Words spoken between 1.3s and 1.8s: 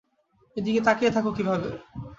কীভাবে?